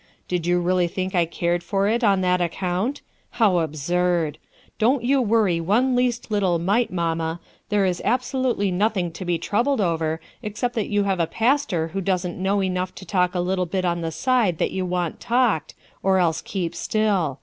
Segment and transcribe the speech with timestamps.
[0.27, 3.01] Did you really think I cared for it on that account?
[3.37, 4.39] How absurd!
[4.79, 7.39] Don't you worry one least little mite, mamma,
[7.69, 12.01] there is absolutely nothing to be troubled over except that you have a pastor who
[12.01, 15.75] doesn't know enough to talk a little bit on the side that you want talked,
[16.01, 17.37] or else keep still.